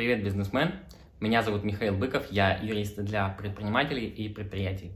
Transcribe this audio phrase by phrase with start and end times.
[0.00, 0.76] Привет, бизнесмен!
[1.20, 4.92] Меня зовут Михаил Быков, я юрист для предпринимателей и предприятий.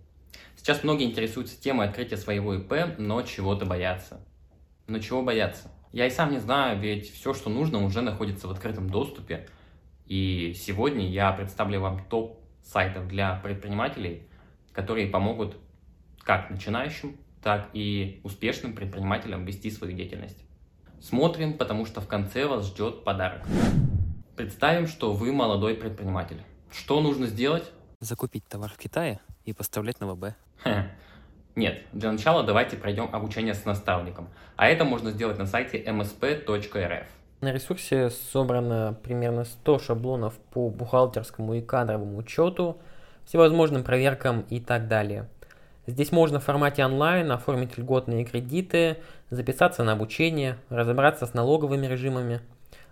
[0.57, 4.25] Сейчас многие интересуются темой открытия своего ИП, но чего-то боятся.
[4.87, 5.71] Но чего бояться?
[5.93, 9.47] Я и сам не знаю, ведь все, что нужно, уже находится в открытом доступе.
[10.07, 14.23] И сегодня я представлю вам топ сайтов для предпринимателей,
[14.73, 15.59] которые помогут
[16.21, 20.43] как начинающим, так и успешным предпринимателям вести свою деятельность.
[21.03, 23.47] Смотрим, потому что в конце вас ждет подарок.
[24.37, 26.43] Представим, что вы молодой предприниматель.
[26.73, 27.71] Что нужно сделать?
[28.01, 30.35] Закупить товар в Китае и поставлять на ВБ.
[31.55, 34.29] Нет, для начала давайте пройдем обучение с наставником.
[34.57, 37.07] А это можно сделать на сайте msp.rf.
[37.43, 42.79] На ресурсе собрано примерно 100 шаблонов по бухгалтерскому и кадровому учету,
[43.27, 45.29] всевозможным проверкам и так далее.
[45.87, 48.97] Здесь можно в формате онлайн оформить льготные кредиты,
[49.31, 52.41] записаться на обучение, разобраться с налоговыми режимами,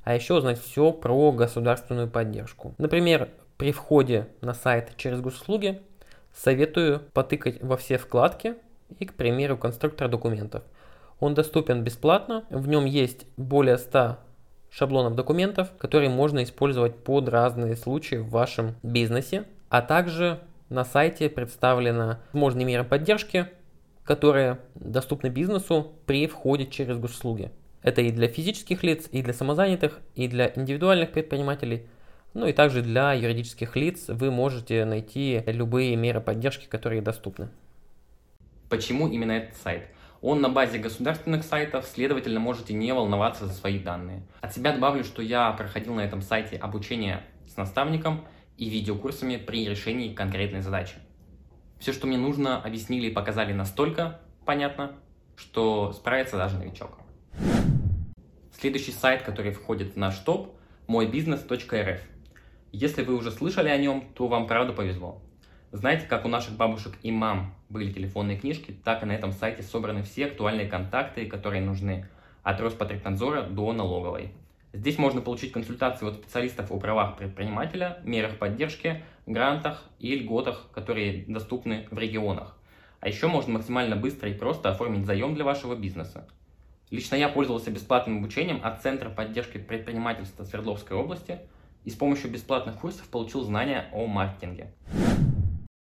[0.04, 2.74] а еще узнать все про государственную поддержку.
[2.78, 5.80] Например, при входе на сайт через госуслуги
[6.34, 8.54] советую потыкать во все вкладки
[8.98, 10.64] и, к примеру, конструктор документов.
[11.20, 14.18] Он доступен бесплатно, в нем есть более 100
[14.70, 21.28] шаблонов документов, которые можно использовать под разные случаи в вашем бизнесе, а также на сайте
[21.28, 23.46] представлены возможные меры поддержки,
[24.04, 27.52] которые доступны бизнесу при входе через госуслуги.
[27.82, 31.86] Это и для физических лиц, и для самозанятых, и для индивидуальных предпринимателей.
[32.34, 37.48] Ну и также для юридических лиц вы можете найти любые меры поддержки, которые доступны.
[38.68, 39.88] Почему именно этот сайт?
[40.20, 44.22] Он на базе государственных сайтов, следовательно, можете не волноваться за свои данные.
[44.40, 48.24] От себя добавлю, что я проходил на этом сайте обучение с наставником–
[48.56, 50.94] и видеокурсами при решении конкретной задачи.
[51.78, 54.92] Все, что мне нужно, объяснили и показали настолько понятно,
[55.36, 56.98] что справится даже новичок.
[58.62, 60.54] Следующий сайт, который входит в наш топ,
[60.86, 62.00] мойбизнес.рф.
[62.70, 65.20] Если вы уже слышали о нем, то вам правда повезло.
[65.72, 69.64] Знаете, как у наших бабушек и мам были телефонные книжки, так и на этом сайте
[69.64, 72.08] собраны все актуальные контакты, которые нужны,
[72.44, 74.32] от Роспотребнадзора до налоговой.
[74.72, 81.24] Здесь можно получить консультации от специалистов о правах предпринимателя, мерах поддержки, грантах и льготах, которые
[81.26, 82.56] доступны в регионах.
[83.00, 86.28] А еще можно максимально быстро и просто оформить заем для вашего бизнеса.
[86.92, 91.38] Лично я пользовался бесплатным обучением от Центра поддержки предпринимательства Свердловской области
[91.84, 94.66] и с помощью бесплатных курсов получил знания о маркетинге.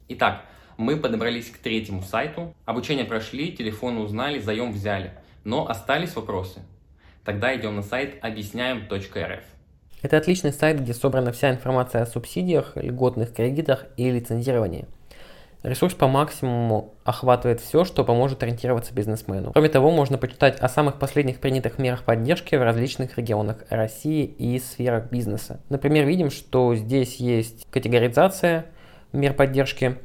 [0.07, 0.45] Итак,
[0.77, 2.55] мы подобрались к третьему сайту.
[2.63, 5.11] Обучение прошли, телефон узнали, заем взяли.
[5.43, 6.61] Но остались вопросы.
[7.25, 9.43] Тогда идем на сайт объясняем.рф.
[10.01, 14.85] Это отличный сайт, где собрана вся информация о субсидиях, льготных кредитах и лицензировании.
[15.65, 19.51] Ресурс по максимуму охватывает все, что поможет ориентироваться бизнесмену.
[19.51, 24.59] Кроме того, можно почитать о самых последних принятых мерах поддержки в различных регионах России и
[24.59, 25.59] сферах бизнеса.
[25.69, 28.67] Например, видим, что здесь есть категоризация
[29.11, 29.97] мер поддержки,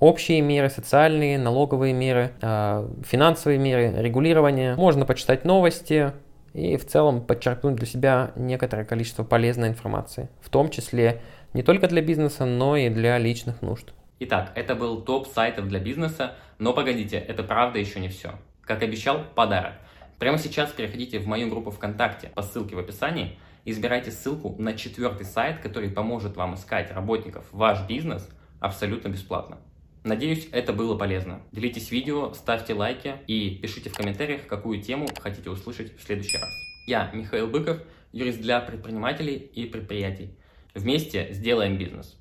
[0.00, 4.74] общие меры, социальные, налоговые меры, а, финансовые меры, регулирование.
[4.74, 6.12] Можно почитать новости,
[6.52, 11.22] и в целом подчеркнуть для себя некоторое количество полезной информации, в том числе
[11.54, 13.94] не только для бизнеса, но и для личных нужд.
[14.18, 18.38] Итак, это был топ сайтов для бизнеса, но погодите, это правда еще не все.
[18.62, 19.74] Как обещал, подарок.
[20.18, 25.26] Прямо сейчас переходите в мою группу ВКонтакте по ссылке в описании избирайте ссылку на четвертый
[25.26, 28.26] сайт, который поможет вам искать работников в ваш бизнес
[28.60, 29.58] абсолютно бесплатно.
[30.04, 31.42] Надеюсь, это было полезно.
[31.50, 36.48] Делитесь видео, ставьте лайки и пишите в комментариях, какую тему хотите услышать в следующий раз.
[36.86, 37.78] Я Михаил Быков,
[38.12, 40.30] юрист для предпринимателей и предприятий.
[40.74, 42.16] Вместе сделаем бизнес.